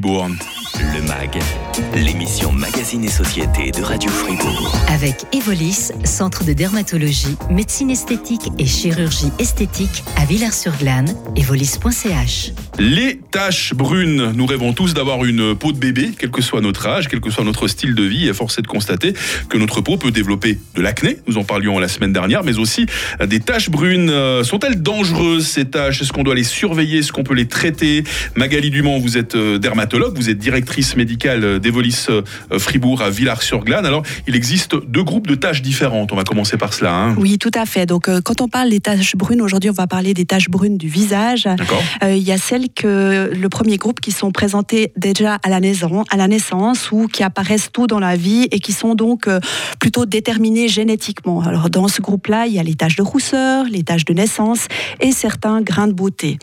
Buon. 0.00 0.57
Le 0.94 1.02
MAG, 1.02 1.38
l'émission 1.94 2.50
Magazine 2.52 3.04
et 3.04 3.08
Société 3.08 3.70
de 3.70 3.82
Radio 3.82 4.10
Fribourg. 4.10 4.74
Avec 4.88 5.26
Evolis, 5.34 5.92
centre 6.04 6.44
de 6.44 6.52
dermatologie, 6.52 7.36
médecine 7.50 7.90
esthétique 7.90 8.48
et 8.58 8.64
chirurgie 8.64 9.30
esthétique 9.38 10.02
à 10.16 10.24
Villars-sur-Glane, 10.24 11.14
evolis.ch. 11.36 12.52
Les 12.78 13.20
taches 13.30 13.74
brunes. 13.74 14.32
Nous 14.32 14.46
rêvons 14.46 14.72
tous 14.72 14.94
d'avoir 14.94 15.24
une 15.24 15.54
peau 15.54 15.72
de 15.72 15.78
bébé, 15.78 16.10
quel 16.18 16.30
que 16.30 16.40
soit 16.40 16.60
notre 16.60 16.86
âge, 16.86 17.08
quel 17.08 17.20
que 17.20 17.30
soit 17.30 17.44
notre 17.44 17.68
style 17.68 17.94
de 17.94 18.04
vie. 18.04 18.28
Et 18.28 18.32
force 18.32 18.58
est 18.58 18.62
de 18.62 18.66
constater 18.68 19.12
que 19.48 19.58
notre 19.58 19.80
peau 19.80 19.96
peut 19.96 20.12
développer 20.12 20.58
de 20.74 20.80
l'acné. 20.80 21.18
Nous 21.26 21.38
en 21.38 21.44
parlions 21.44 21.78
la 21.78 21.88
semaine 21.88 22.12
dernière, 22.12 22.44
mais 22.44 22.58
aussi 22.58 22.86
des 23.24 23.40
taches 23.40 23.68
brunes. 23.68 24.10
Euh, 24.10 24.44
sont-elles 24.44 24.80
dangereuses, 24.80 25.46
ces 25.48 25.66
taches? 25.66 26.00
Est-ce 26.02 26.12
qu'on 26.12 26.22
doit 26.22 26.34
les 26.34 26.44
surveiller? 26.44 27.00
Est-ce 27.00 27.12
qu'on 27.12 27.24
peut 27.24 27.34
les 27.34 27.48
traiter? 27.48 28.04
Magali 28.36 28.70
Dumont, 28.70 28.98
vous 28.98 29.18
êtes 29.18 29.34
euh, 29.34 29.58
dermatologue, 29.58 30.16
vous 30.16 30.30
êtes 30.30 30.38
directrice 30.38 30.77
médicale 30.96 31.60
d'Evolis 31.60 32.06
euh, 32.08 32.22
Fribourg 32.58 33.02
à 33.02 33.10
Villars-sur-Glane. 33.10 33.86
Alors, 33.86 34.02
il 34.26 34.36
existe 34.36 34.76
deux 34.86 35.02
groupes 35.02 35.26
de 35.26 35.34
taches 35.34 35.62
différentes. 35.62 36.12
On 36.12 36.16
va 36.16 36.24
commencer 36.24 36.56
par 36.56 36.72
cela. 36.72 36.94
Hein. 36.94 37.14
Oui, 37.18 37.38
tout 37.38 37.50
à 37.54 37.66
fait. 37.66 37.86
Donc, 37.86 38.08
quand 38.22 38.40
on 38.40 38.48
parle 38.48 38.70
des 38.70 38.80
taches 38.80 39.16
brunes, 39.16 39.42
aujourd'hui, 39.42 39.70
on 39.70 39.74
va 39.74 39.86
parler 39.86 40.14
des 40.14 40.24
taches 40.24 40.48
brunes 40.48 40.78
du 40.78 40.88
visage. 40.88 41.48
Il 42.02 42.18
y 42.18 42.32
a 42.32 42.38
celles 42.38 42.68
que 42.70 43.30
le 43.32 43.48
premier 43.48 43.76
groupe 43.76 44.00
qui 44.00 44.12
sont 44.12 44.30
présentés 44.32 44.92
déjà 44.96 45.38
à 45.42 45.48
la 45.48 45.60
naissance, 45.60 46.06
à 46.10 46.16
la 46.16 46.28
naissance 46.28 46.92
ou 46.92 47.06
qui 47.06 47.22
apparaissent 47.22 47.70
tôt 47.72 47.86
dans 47.86 48.00
la 48.00 48.16
vie 48.16 48.48
et 48.50 48.60
qui 48.60 48.72
sont 48.72 48.94
donc 48.94 49.28
euh, 49.28 49.40
plutôt 49.80 50.06
déterminés 50.06 50.68
génétiquement. 50.68 51.40
Alors 51.40 51.70
dans 51.70 51.88
ce 51.88 52.00
groupe-là, 52.00 52.46
il 52.46 52.54
y 52.54 52.58
a 52.58 52.62
les 52.62 52.74
taches 52.74 52.96
de 52.96 53.02
rousseur, 53.02 53.64
les 53.64 53.82
taches 53.82 54.04
de 54.04 54.12
naissance 54.12 54.66
et 55.00 55.12
certains 55.12 55.60
grains 55.62 55.88
de 55.88 55.92
beauté. 55.92 56.38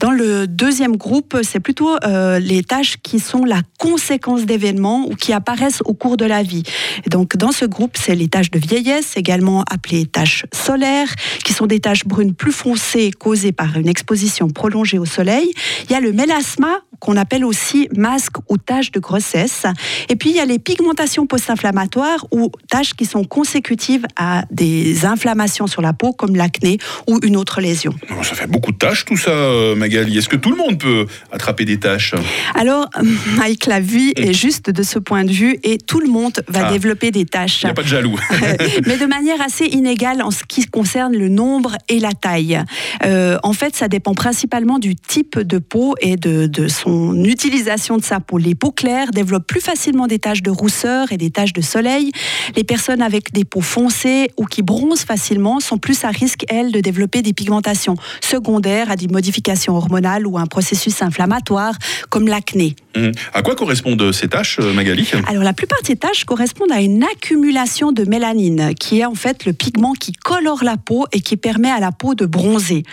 Dans 0.00 0.10
le 0.10 0.46
deuxième 0.46 0.96
groupe, 0.96 1.38
c'est 1.42 1.60
plutôt 1.60 1.96
euh, 2.04 2.38
les 2.38 2.62
taches 2.62 2.96
qui 3.02 3.20
sont 3.20 3.44
la 3.44 3.62
conséquence 3.78 4.44
d'événements 4.44 5.06
ou 5.08 5.14
qui 5.14 5.32
apparaissent 5.32 5.82
au 5.84 5.94
cours 5.94 6.16
de 6.16 6.24
la 6.24 6.42
vie. 6.42 6.64
Et 7.06 7.10
donc 7.10 7.36
dans 7.36 7.52
ce 7.52 7.64
groupe, 7.64 7.96
c'est 7.96 8.14
les 8.14 8.28
taches 8.28 8.50
de 8.50 8.58
vieillesse, 8.58 9.16
également 9.16 9.64
appelées 9.70 10.06
taches 10.06 10.44
solaires, 10.52 11.14
qui 11.44 11.52
sont 11.52 11.66
des 11.66 11.80
taches 11.80 12.04
brunes 12.04 12.34
plus 12.34 12.52
foncées 12.52 13.10
causées 13.10 13.52
par 13.52 13.76
une 13.76 13.88
exposition 13.88 14.48
prolongée 14.48 14.98
au 14.98 15.06
soleil. 15.06 15.50
Il 15.88 15.92
y 15.92 15.94
a 15.94 16.00
le 16.00 16.12
mélasma, 16.12 16.80
qu'on 17.00 17.16
appelle 17.16 17.44
aussi 17.44 17.88
masque 17.96 18.36
ou 18.48 18.56
tache 18.58 18.90
de 18.90 19.00
grossesse. 19.00 19.64
Et 20.08 20.16
puis, 20.16 20.30
il 20.30 20.36
y 20.36 20.40
a 20.40 20.44
les 20.44 20.58
pigmentations 20.58 21.26
post-inflammatoires 21.26 22.26
ou 22.32 22.50
taches 22.68 22.94
qui 22.94 23.06
sont 23.06 23.24
consécutives 23.24 24.06
à 24.16 24.44
des 24.50 25.04
inflammations 25.04 25.66
sur 25.66 25.82
la 25.82 25.92
peau, 25.92 26.12
comme 26.12 26.36
l'acné 26.36 26.78
ou 27.06 27.18
une 27.22 27.36
autre 27.36 27.60
lésion. 27.60 27.94
Ça 28.22 28.34
fait 28.34 28.46
beaucoup 28.46 28.72
de 28.72 28.78
taches, 28.78 29.04
tout 29.04 29.16
ça, 29.16 29.30
euh, 29.30 29.74
Magali. 29.74 30.18
Est-ce 30.18 30.28
que 30.28 30.36
tout 30.36 30.50
le 30.50 30.56
monde 30.56 30.78
peut 30.78 31.06
attraper 31.30 31.64
des 31.64 31.78
taches 31.78 32.14
Alors, 32.54 32.88
La 33.68 33.80
vie 33.80 34.12
est 34.16 34.32
juste 34.32 34.70
de 34.70 34.82
ce 34.82 34.98
point 34.98 35.24
de 35.24 35.30
vue 35.30 35.58
et 35.62 35.76
tout 35.76 36.00
le 36.00 36.08
monde 36.08 36.42
va 36.48 36.68
Ah. 36.68 36.72
développer 36.72 37.10
des 37.10 37.26
taches. 37.26 37.62
Il 37.62 37.66
n'y 37.66 37.70
a 37.70 37.74
pas 37.74 37.82
de 37.82 37.88
jaloux. 37.88 38.16
mais 38.86 38.96
de 38.96 39.04
manière 39.04 39.42
assez 39.42 39.66
inégale 39.66 40.22
en 40.22 40.30
ce 40.30 40.42
qui 40.42 40.64
concerne 40.64 41.12
le 41.14 41.28
nombre 41.28 41.76
et 41.90 42.00
la 42.00 42.12
taille. 42.12 42.58
Euh, 43.04 43.36
en 43.42 43.52
fait, 43.52 43.76
ça 43.76 43.88
dépend 43.88 44.14
principalement 44.14 44.78
du 44.78 44.96
type 44.96 45.38
de 45.38 45.58
peau 45.58 45.94
et 46.00 46.16
de, 46.16 46.46
de 46.46 46.66
son 46.66 47.22
utilisation 47.24 47.98
de 47.98 48.02
sa 48.02 48.20
peau. 48.20 48.38
Les 48.38 48.54
peaux 48.54 48.72
claires 48.72 49.10
développent 49.12 49.46
plus 49.46 49.60
facilement 49.60 50.06
des 50.06 50.18
taches 50.18 50.42
de 50.42 50.50
rousseur 50.50 51.12
et 51.12 51.18
des 51.18 51.30
taches 51.30 51.52
de 51.52 51.60
soleil. 51.60 52.10
Les 52.56 52.64
personnes 52.64 53.02
avec 53.02 53.32
des 53.34 53.44
peaux 53.44 53.60
foncées 53.60 54.30
ou 54.38 54.46
qui 54.46 54.62
bronzent 54.62 55.04
facilement 55.04 55.60
sont 55.60 55.76
plus 55.76 56.04
à 56.04 56.08
risque, 56.08 56.46
elles, 56.48 56.72
de 56.72 56.80
développer 56.80 57.20
des 57.20 57.34
pigmentations 57.34 57.96
secondaires 58.22 58.90
à 58.90 58.96
des 58.96 59.08
modifications 59.08 59.76
hormonales 59.76 60.26
ou 60.26 60.38
un 60.38 60.46
processus 60.46 61.02
inflammatoire 61.02 61.74
comme 62.08 62.28
l'acné. 62.28 62.74
Hum. 62.96 63.12
À 63.34 63.42
quoi 63.42 63.54
correspondent 63.58 64.12
ces 64.12 64.28
taches, 64.28 64.58
euh, 64.60 64.72
Magali 64.72 65.10
Alors 65.26 65.42
la 65.42 65.52
plupart 65.52 65.80
de 65.82 65.86
ces 65.88 65.96
taches 65.96 66.24
correspondent 66.24 66.70
à 66.70 66.80
une 66.80 67.02
accumulation 67.02 67.90
de 67.90 68.04
mélanine, 68.04 68.72
qui 68.78 69.00
est 69.00 69.04
en 69.04 69.16
fait 69.16 69.44
le 69.46 69.52
pigment 69.52 69.94
qui 69.94 70.12
colore 70.12 70.62
la 70.62 70.76
peau 70.76 71.06
et 71.10 71.20
qui 71.20 71.36
permet 71.36 71.70
à 71.70 71.80
la 71.80 71.90
peau 71.90 72.14
de 72.14 72.24
bronzer. 72.24 72.84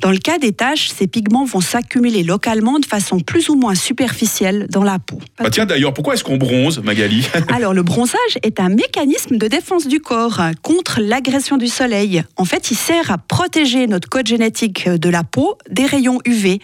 Dans 0.00 0.12
le 0.12 0.18
cas 0.18 0.38
des 0.38 0.52
taches, 0.52 0.90
ces 0.90 1.08
pigments 1.08 1.44
vont 1.44 1.60
s'accumuler 1.60 2.22
localement 2.22 2.78
de 2.78 2.86
façon 2.86 3.18
plus 3.18 3.48
ou 3.48 3.56
moins 3.56 3.74
superficielle 3.74 4.68
dans 4.70 4.84
la 4.84 5.00
peau. 5.00 5.18
Bah 5.40 5.50
tiens, 5.50 5.66
d'ailleurs, 5.66 5.92
pourquoi 5.92 6.14
est-ce 6.14 6.22
qu'on 6.22 6.36
bronze, 6.36 6.80
Magali 6.84 7.26
Alors 7.52 7.74
le 7.74 7.82
bronzage 7.82 8.38
est 8.44 8.60
un 8.60 8.68
mécanisme 8.68 9.38
de 9.38 9.48
défense 9.48 9.88
du 9.88 9.98
corps 9.98 10.40
contre 10.62 11.00
l'agression 11.00 11.56
du 11.56 11.66
soleil. 11.66 12.22
En 12.36 12.44
fait, 12.44 12.70
il 12.70 12.76
sert 12.76 13.10
à 13.10 13.18
protéger 13.18 13.88
notre 13.88 14.08
code 14.08 14.28
génétique 14.28 14.88
de 14.88 15.08
la 15.08 15.24
peau 15.24 15.58
des 15.68 15.86
rayons 15.86 16.20
UV. 16.24 16.60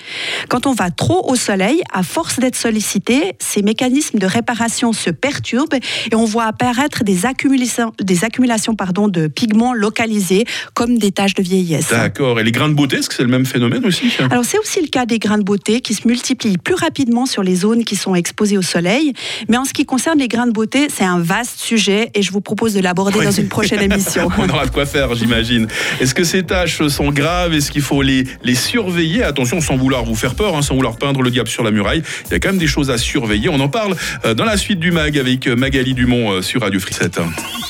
Quand 0.48 0.66
on 0.66 0.72
va 0.75 0.92
trop 0.92 1.28
au 1.28 1.34
soleil, 1.34 1.82
à 1.92 2.04
force 2.04 2.38
d'être 2.38 2.54
sollicité, 2.54 3.34
ces 3.48 3.62
mécanismes 3.62 4.19
de 4.19 4.26
réparation 4.26 4.92
se 4.92 5.10
perturbent 5.10 5.75
et 5.75 6.14
on 6.14 6.25
voit 6.25 6.44
apparaître 6.44 7.03
des 7.04 7.25
accumulations, 7.26 7.92
des 8.00 8.25
accumulations 8.25 8.75
pardon, 8.75 9.09
de 9.09 9.26
pigments 9.26 9.72
localisés 9.75 10.44
comme 10.75 10.98
des 10.98 11.12
taches 11.12 11.34
de 11.34 11.42
vieillesse. 11.42 11.88
D'accord. 11.91 12.41
Et 12.41 12.44
les 12.44 12.53
grains 12.53 12.69
de 12.69 12.75
beauté, 12.75 12.97
est-ce 12.97 13.08
que 13.08 13.14
c'est 13.14 13.22
le 13.22 13.28
même 13.28 13.47
phénomène 13.47 13.84
aussi 13.87 14.12
Alors 14.31 14.44
c'est 14.44 14.58
aussi 14.58 14.81
le 14.82 14.88
cas 14.88 15.06
des 15.06 15.19
grains 15.19 15.38
de 15.38 15.44
beauté 15.44 15.81
qui 15.81 15.94
se 15.94 16.06
multiplient 16.06 16.58
plus 16.58 16.75
rapidement 16.75 17.26
sur 17.26 17.42
les 17.42 17.54
zones 17.56 17.84
qui 17.84 17.97
sont 17.97 18.14
exposées 18.14 18.58
au 18.58 18.62
soleil. 18.62 19.12
Mais 19.48 19.56
en 19.56 19.64
ce 19.64 19.72
qui 19.72 19.87
concerne 19.87 20.19
les 20.19 20.28
grains 20.28 20.47
de 20.47 20.53
beauté, 20.53 20.88
c'est 20.94 21.04
un 21.04 21.20
vaste 21.20 21.58
sujet 21.60 22.10
et 22.14 22.22
je 22.22 22.31
vous 22.32 22.41
propose 22.41 22.75
de 22.75 22.81
l'aborder 22.81 23.19
Oui. 23.20 23.25
dans 23.25 23.31
une 23.31 23.48
prochaine 23.48 23.81
émission. 23.81 24.28
On 24.38 24.48
aura 24.48 24.66
de 24.66 24.70
quoi 24.70 24.84
faire, 24.87 25.14
j'imagine. 25.14 25.66
Est-ce 26.00 26.14
que 26.14 26.25
ces 26.25 26.42
tâches 26.42 26.87
sont 26.88 27.10
graves? 27.10 27.54
Est-ce 27.54 27.70
qu'il 27.70 27.82
faut 27.82 28.03
les, 28.03 28.25
les 28.42 28.54
surveiller? 28.54 29.22
Attention, 29.22 29.60
sans 29.60 29.76
vouloir 29.76 30.04
vous 30.04 30.14
faire 30.16 30.34
peur, 30.34 30.56
hein, 30.56 30.62
sans 30.62 30.75
vouloir 30.75 30.97
peindre 30.97 31.22
le 31.22 31.31
diable 31.31 31.48
sur 31.48 31.62
la 31.62 31.70
muraille. 31.70 32.03
Il 32.26 32.32
y 32.32 32.34
a 32.34 32.41
quand 32.41 32.48
même 32.50 32.58
des 32.58 32.66
choses 32.66 32.91
à 32.91 32.98
surveiller. 32.98 33.38
On 33.47 33.60
en 33.60 33.69
parle 33.69 33.94
euh, 34.25 34.34
dans 34.34 34.44
la 34.44 34.56
suite 34.56 34.81
du 34.81 34.91
MAG 34.91 35.16
avec 35.16 35.47
euh, 35.47 35.54
Magali 35.54 35.94
Dumont 35.94 36.32
euh, 36.32 36.43
sur 36.43 36.62
Radio 36.62 36.81
Frissette. 36.81 37.21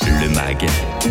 Le 0.03 0.29
MAG, 0.31 0.67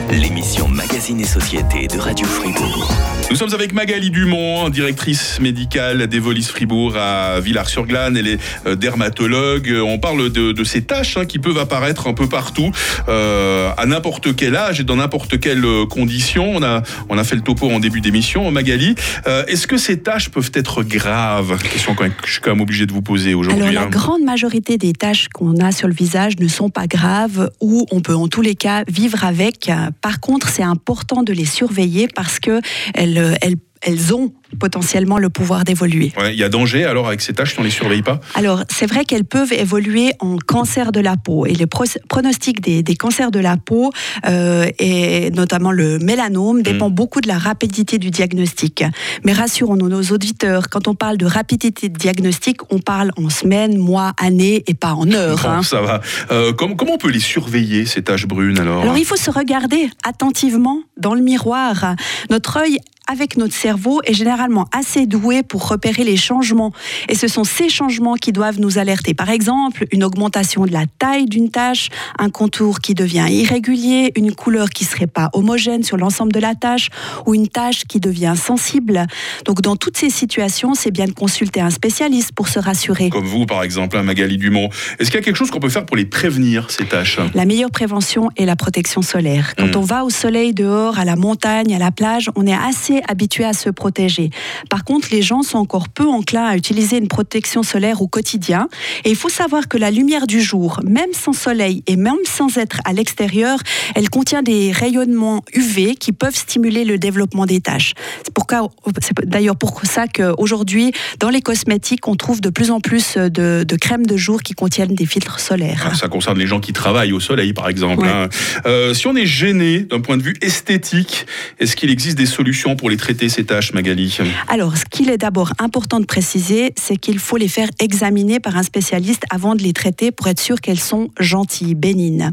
l'émission 0.10 0.68
Magazine 0.68 1.20
et 1.20 1.26
Société 1.26 1.88
de 1.88 2.00
Radio 2.00 2.26
Fribourg. 2.26 2.92
Nous 3.38 3.48
sommes 3.48 3.54
avec 3.54 3.72
Magali 3.72 4.10
Dumont, 4.10 4.68
directrice 4.70 5.40
médicale 5.40 6.08
d'Evolis 6.08 6.42
Fribourg 6.46 6.98
à 6.98 7.40
Villars-sur-Glane. 7.40 8.18
Elle 8.18 8.30
est 8.30 8.40
euh, 8.66 8.76
dermatologue. 8.76 9.70
Euh, 9.70 9.82
On 9.84 10.00
parle 10.00 10.32
de, 10.32 10.54
de 10.54 10.64
ces 10.64 10.82
taches 10.82 11.18
hein, 11.18 11.26
qui 11.26 11.38
peuvent 11.38 11.60
apparaître 11.60 12.08
un 12.08 12.16
peu 12.16 12.28
partout, 12.28 12.72
euh, 13.08 13.70
à 13.78 13.86
n'importe 13.86 14.36
quel 14.36 14.56
âge 14.56 14.80
et 14.80 14.84
dans 14.84 14.96
n'importe 14.96 15.40
quelle 15.40 15.64
condition. 15.88 16.52
On 16.56 16.64
a, 16.64 16.82
on 17.10 17.20
a 17.20 17.24
fait 17.24 17.36
le 17.36 17.44
topo 17.44 17.70
en 17.70 17.80
début 17.80 18.02
d'émission, 18.02 18.50
Magali. 18.50 18.96
Euh, 19.28 19.46
Est-ce 19.46 19.68
que 19.68 19.78
ces 19.78 20.00
taches 20.00 20.30
peuvent 20.30 20.50
être 20.56 20.82
graves? 20.82 21.62
Question 21.62 21.94
que 21.94 22.06
je 22.26 22.32
suis 22.32 22.42
quand 22.42 22.50
même 22.50 22.62
obligé 22.62 22.88
de 22.88 22.92
vous 22.92 23.04
poser 23.04 23.30
Alors 23.34 23.42
aujourd'hui. 23.42 23.72
la 23.72 23.84
hein. 23.84 23.90
grande 23.92 24.24
majorité 24.24 24.80
des 24.80 24.94
taches 24.94 25.28
qu'on 25.32 25.60
a 25.60 25.72
sur 25.72 25.88
le 25.88 25.94
visage 25.94 26.40
ne 26.40 26.48
sont 26.48 26.72
pas 26.72 26.88
graves 26.88 27.52
ou 27.62 27.86
on 27.92 28.02
peut 28.02 28.16
en 28.16 28.30
tous 28.30 28.42
les 28.42 28.56
cas 28.56 28.84
vivre 28.88 29.24
avec. 29.24 29.70
Par 30.02 30.22
contre, 30.22 30.50
c'est 30.50 30.64
important 30.64 31.22
de 31.22 31.34
les 31.34 31.46
surveiller 31.46 32.08
parce 32.16 32.40
que 32.40 32.62
elles, 32.96 33.27
elles, 33.42 33.56
elles 33.82 34.14
ont 34.14 34.34
potentiellement 34.60 35.18
le 35.18 35.30
pouvoir 35.30 35.66
d'évoluer. 35.66 36.14
Ouais, 36.18 36.34
Il 36.34 36.40
y 36.40 36.44
a 36.44 36.50
danger 36.50 36.86
alors 36.86 37.08
avec 37.08 37.22
ces 37.22 37.34
taches 37.34 37.54
si 37.54 37.60
on 37.60 37.64
les 37.64 37.70
surveille 37.70 38.02
pas? 38.02 38.20
Alors, 38.34 38.64
c'est 38.70 38.88
vrai 38.88 39.04
qu'elles 39.04 39.26
peuvent 39.26 39.52
évoluer 39.52 40.14
en 40.20 40.38
cancer 40.38 40.92
de 40.94 41.02
la 41.02 41.18
peau. 41.18 41.46
Et 41.46 41.54
le 41.54 41.68
pro- 41.68 41.84
pronostic 42.08 42.62
des, 42.62 42.82
des 42.82 42.96
cancers 42.96 43.30
de 43.30 43.40
la 43.40 43.58
peau, 43.58 43.92
euh, 44.26 44.68
et 44.80 45.30
notamment 45.32 45.72
le 45.72 46.00
mélanome, 46.00 46.64
dépend 46.64 46.90
beaucoup 46.90 47.20
de 47.22 47.28
la 47.28 47.38
rapidité 47.38 48.00
du 48.00 48.10
diagnostic. 48.10 48.84
Mais 49.26 49.34
rassurons-nous, 49.34 49.90
nos 49.90 50.04
auditeurs, 50.04 50.70
quand 50.70 50.88
on 50.88 50.96
parle 50.96 51.18
de 51.18 51.26
rapidité 51.26 51.90
de 51.90 51.98
diagnostic, 51.98 52.62
on 52.72 52.80
parle 52.80 53.12
en 53.18 53.30
semaines, 53.30 53.78
mois, 53.78 54.14
années 54.18 54.64
et 54.68 54.74
pas 54.74 54.94
en 54.94 55.12
heures. 55.12 55.42
Bon, 55.44 55.50
hein. 55.50 55.64
ça 55.64 55.82
va. 55.82 56.02
Euh, 56.32 56.54
comment, 56.54 56.76
comment 56.76 56.94
on 56.94 56.98
peut 56.98 57.12
les 57.12 57.20
surveiller 57.20 57.86
ces 57.86 58.02
taches 58.02 58.26
brunes 58.28 58.60
alors? 58.60 58.82
Alors 58.82 58.98
il 58.98 59.06
faut 59.06 59.18
se 59.18 59.30
regarder 59.30 59.90
attentivement 60.04 60.80
dans 60.98 61.14
le 61.14 61.22
miroir. 61.22 61.96
Notre 62.30 62.58
œil 62.58 62.80
avec 63.08 63.38
notre 63.38 63.54
cerveau 63.54 64.02
est 64.06 64.14
généralement 64.14 64.68
assez 64.72 65.06
doué 65.06 65.44
pour 65.44 65.68
repérer 65.68 66.04
les 66.04 66.18
changements. 66.18 66.72
Et 67.10 67.16
ce 67.16 67.28
sont 67.28 67.44
ces 67.44 67.70
changements 67.70 68.16
qui 68.16 68.32
doivent 68.32 68.60
nous 68.60 68.78
alerter. 68.78 69.14
Par 69.14 69.30
exemple, 69.30 69.86
une 69.92 70.04
augmentation 70.04 70.66
de 70.66 70.72
la 70.72 70.86
taille 71.00 71.26
d'une 71.26 71.50
tache, 71.50 71.90
un 72.20 72.30
contour 72.30 72.80
qui 72.80 72.94
devient 72.94 73.28
irrégulier, 73.30 74.12
une 74.16 74.34
couleur 74.34 74.70
qui 74.70 74.84
serait 74.86 75.08
pas 75.08 75.30
homogène 75.34 75.84
sur 75.84 75.98
l'ensemble 75.98 76.32
de 76.34 76.40
la 76.40 76.56
tache, 76.56 76.90
ou 77.26 77.34
une 77.34 77.48
tache 77.48 77.86
qui 77.86 78.00
devient 78.00 78.34
sensible. 78.36 79.06
Donc 79.46 79.62
dans 79.62 79.76
toutes 79.76 79.98
ces 79.98 80.10
situations, 80.10 80.74
c'est 80.76 80.92
bien 80.92 81.06
de 81.06 81.12
consulter 81.12 81.62
un 81.62 81.70
spécialiste 81.70 82.32
pour 82.34 82.48
se 82.48 82.60
rassurer. 82.60 83.10
Comme 83.10 83.26
vous, 83.26 83.46
par 83.46 83.64
exemple, 83.64 83.98
hein, 83.98 84.04
Magali 84.04 84.38
Dumont. 84.38 84.70
Est-ce 85.00 85.10
qu'il 85.10 85.20
y 85.20 85.24
a 85.24 85.26
quelque 85.26 85.36
chose 85.38 85.52
qu'on 85.52 85.60
peut 85.60 85.70
faire 85.70 85.86
pour 85.86 85.96
les 85.98 86.06
prévenir, 86.06 86.70
ces 86.70 86.86
taches 86.86 87.20
La 87.34 87.46
meilleure 87.46 87.72
prévention 87.72 88.30
est 88.38 88.46
la 88.46 88.56
protection 88.56 89.02
solaire. 89.02 89.54
Quand 89.58 89.68
Mm. 89.68 89.78
on 89.78 89.82
va 89.82 90.04
au 90.06 90.10
soleil 90.10 90.54
dehors, 90.54 91.00
à 91.00 91.06
la 91.06 91.16
montagne, 91.16 91.74
à 91.76 91.80
la 91.80 91.92
plage, 91.92 92.30
on 92.36 92.46
est 92.48 92.54
assez 92.54 92.97
assez 92.98 93.12
habitués 93.12 93.46
à 93.46 93.54
se 93.54 93.70
protéger. 93.70 94.30
Par 94.70 94.84
contre, 94.84 95.10
les 95.12 95.22
gens 95.22 95.42
sont 95.42 95.58
encore 95.58 95.90
peu 95.90 96.08
enclins 96.08 96.46
à 96.46 96.56
utiliser 96.56 96.98
une 96.98 97.08
protection 97.08 97.64
solaire 97.64 98.02
au 98.02 98.08
quotidien. 98.08 98.70
Et 99.06 99.10
il 99.10 99.16
faut 99.16 99.30
savoir 99.30 99.68
que 99.68 99.78
la 99.78 99.92
lumière 99.92 100.28
du 100.28 100.42
jour, 100.42 100.80
même 100.84 101.14
sans 101.14 101.34
soleil 101.34 101.84
et 101.88 101.96
même 101.96 102.16
sans 102.26 102.58
être 102.58 102.80
à 102.86 102.94
l'extérieur, 102.94 103.60
elle 103.96 104.10
contient 104.10 104.44
des 104.44 104.72
rayonnements 104.72 105.44
UV 105.54 105.96
qui 105.96 106.12
peuvent 106.12 106.36
stimuler 106.36 106.86
le 106.86 106.98
développement 106.98 107.46
des 107.46 107.60
taches. 107.60 107.94
C'est 108.24 109.14
d'ailleurs 109.26 109.56
pour 109.56 109.82
ça 109.84 110.08
qu'aujourd'hui, 110.08 110.92
dans 111.20 111.30
les 111.30 111.42
cosmétiques, 111.42 112.08
on 112.08 112.16
trouve 112.16 112.42
de 112.42 112.50
plus 112.50 112.72
en 112.72 112.80
plus 112.80 113.18
de, 113.18 113.66
crèmes 113.78 114.06
de 114.06 114.18
jour 114.18 114.42
qui 114.42 114.54
contiennent 114.54 114.96
des 114.96 115.06
filtres 115.06 115.40
solaires. 115.40 115.88
Ah, 115.92 115.96
ça 115.96 116.08
concerne 116.08 116.38
les 116.38 116.48
gens 116.48 116.60
qui 116.60 116.74
travaillent 116.74 117.14
au 117.14 117.20
soleil, 117.20 117.54
par 117.54 117.70
exemple. 117.70 118.06
Hein. 118.06 118.30
Euh, 118.66 118.94
si 118.94 119.08
on 119.08 119.16
est 119.16 119.26
gêné 119.26 119.80
d'un 119.80 120.02
point 120.02 120.18
de 120.18 120.24
vue 120.24 120.36
esthétique, 120.42 121.26
est-ce 121.60 121.76
qu'il 121.76 121.90
existe 121.90 122.18
des 122.18 122.26
solutions 122.26 122.76
pour 122.76 122.87
les 122.90 122.98
traiter, 122.98 123.30
ces 123.30 123.46
taches, 123.46 123.74
Magali 123.74 124.18
Alors, 124.48 124.78
ce 124.78 124.86
qu'il 124.86 125.10
est 125.10 125.18
d'abord 125.18 125.54
important 125.60 126.00
de 126.00 126.06
préciser, 126.06 126.74
c'est 126.76 126.98
qu'il 126.98 127.20
faut 127.20 127.38
les 127.38 127.48
faire 127.48 127.70
examiner 127.80 128.40
par 128.40 128.58
un 128.58 128.64
spécialiste 128.64 129.24
avant 129.30 129.56
de 129.56 129.64
les 129.64 129.74
traiter 129.74 130.12
pour 130.12 130.28
être 130.28 130.40
sûr 130.40 130.62
qu'elles 130.62 130.80
sont 130.80 131.10
gentilles, 131.20 131.76
bénignes. 131.76 132.32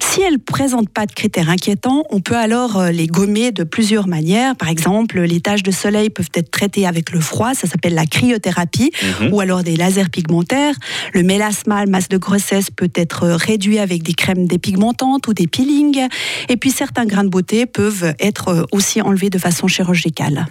Si 0.00 0.22
elles 0.22 0.34
ne 0.34 0.38
présentent 0.38 0.90
pas 0.90 1.06
de 1.06 1.12
critères 1.12 1.48
inquiétants, 1.48 2.04
on 2.10 2.20
peut 2.20 2.36
alors 2.36 2.78
euh, 2.78 2.90
les 2.90 3.06
gommer 3.06 3.52
de 3.52 3.64
plusieurs 3.64 4.06
manières. 4.06 4.56
Par 4.56 4.68
exemple, 4.68 5.20
les 5.20 5.40
taches 5.40 5.62
de 5.62 5.70
soleil 5.70 6.10
peuvent 6.10 6.30
être 6.34 6.50
traitées 6.50 6.86
avec 6.86 7.10
le 7.10 7.20
froid, 7.20 7.54
ça 7.54 7.66
s'appelle 7.66 7.94
la 7.94 8.06
cryothérapie, 8.06 8.90
mhm. 9.20 9.32
ou 9.32 9.40
alors 9.40 9.62
des 9.62 9.76
lasers 9.76 10.08
pigmentaires. 10.10 10.74
Le 11.12 11.22
mélasma, 11.22 11.84
le 11.84 11.90
masse 11.90 12.08
de 12.08 12.18
grossesse, 12.18 12.70
peut 12.70 12.90
être 12.94 13.26
réduit 13.28 13.78
avec 13.78 14.02
des 14.02 14.14
crèmes 14.14 14.46
dépigmentantes 14.46 15.28
ou 15.28 15.34
des 15.34 15.46
peelings. 15.46 16.08
Et 16.48 16.56
puis 16.56 16.70
certains 16.70 17.06
grains 17.06 17.24
de 17.24 17.28
beauté 17.28 17.66
peuvent 17.66 18.14
être 18.18 18.48
euh, 18.48 18.62
aussi 18.72 19.00
enlevés 19.00 19.30
de 19.30 19.38
façon 19.38 19.66
chirurgicale. 19.66 19.83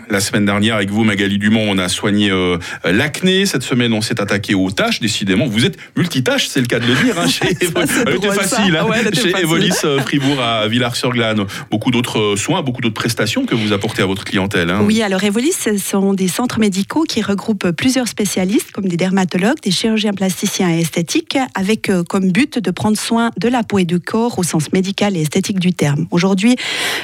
La 0.09 0.19
semaine 0.19 0.45
dernière, 0.45 0.75
avec 0.75 0.89
vous, 0.89 1.03
Magali 1.03 1.37
Dumont, 1.37 1.65
on 1.67 1.77
a 1.77 1.89
soigné 1.89 2.29
euh, 2.29 2.57
l'acné. 2.85 3.45
Cette 3.45 3.63
semaine, 3.63 3.93
on 3.93 4.01
s'est 4.01 4.21
attaqué 4.21 4.53
aux 4.53 4.71
taches. 4.71 4.99
Décidément, 4.99 5.47
vous 5.47 5.65
êtes 5.65 5.77
multitâche, 5.97 6.47
c'est 6.47 6.59
le 6.59 6.67
cas 6.67 6.79
de 6.79 6.85
le 6.85 6.95
dire. 6.95 7.19
Hein, 7.19 7.27
chez 7.29 7.45
elle 7.47 8.15
était 8.15 8.31
facile. 8.31 8.77
Hein, 8.77 9.11
chez 9.13 9.29
Evolis 9.41 9.73
euh, 9.83 9.99
Fribourg 10.05 10.39
à 10.41 10.67
Villars-sur-Glane. 10.67 11.45
Beaucoup 11.71 11.91
d'autres 11.91 12.35
soins, 12.35 12.61
beaucoup 12.61 12.81
d'autres 12.81 12.93
prestations 12.93 13.45
que 13.45 13.55
vous 13.55 13.73
apportez 13.73 14.03
à 14.03 14.05
votre 14.05 14.23
clientèle. 14.23 14.69
Hein. 14.69 14.81
Oui, 14.83 15.01
alors 15.01 15.23
Evolis, 15.23 15.53
ce 15.53 15.77
sont 15.77 16.13
des 16.13 16.27
centres 16.27 16.59
médicaux 16.59 17.03
qui 17.03 17.21
regroupent 17.21 17.71
plusieurs 17.71 18.07
spécialistes, 18.07 18.71
comme 18.71 18.87
des 18.87 18.97
dermatologues, 18.97 19.61
des 19.61 19.71
chirurgiens 19.71 20.13
plasticiens 20.13 20.69
et 20.69 20.81
esthétiques, 20.81 21.37
avec 21.55 21.91
comme 22.07 22.31
but 22.31 22.59
de 22.59 22.71
prendre 22.71 22.97
soin 22.97 23.31
de 23.37 23.47
la 23.47 23.63
peau 23.63 23.79
et 23.79 23.85
du 23.85 23.99
corps 23.99 24.37
au 24.37 24.43
sens 24.43 24.71
médical 24.71 25.17
et 25.17 25.21
esthétique 25.21 25.59
du 25.59 25.73
terme. 25.73 26.05
Aujourd'hui, 26.11 26.55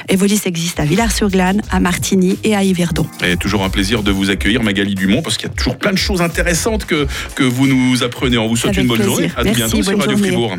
Evolis 0.08 0.40
existe 0.44 0.80
à 0.80 0.84
Villars-sur-Glane, 0.84 1.62
à 1.70 1.80
Martigny 1.80 2.19
et 2.44 2.54
à 2.54 2.62
Yverdon. 2.62 3.06
Et 3.24 3.36
toujours 3.36 3.64
un 3.64 3.70
plaisir 3.70 4.02
de 4.02 4.10
vous 4.10 4.30
accueillir, 4.30 4.62
Magali 4.62 4.94
Dumont, 4.94 5.22
parce 5.22 5.36
qu'il 5.36 5.48
y 5.48 5.50
a 5.50 5.54
toujours 5.54 5.76
plein 5.76 5.92
de 5.92 5.98
choses 5.98 6.22
intéressantes 6.22 6.84
que, 6.84 7.06
que 7.34 7.44
vous 7.44 7.66
nous 7.66 8.02
apprenez. 8.02 8.38
On 8.38 8.48
vous 8.48 8.56
souhaite 8.56 8.76
une 8.76 8.86
bonne 8.86 9.02
journée. 9.02 9.30
À 9.36 9.44
bientôt 9.44 9.82
sur 9.82 9.98
Radio 9.98 10.16
Fribourg. 10.16 10.56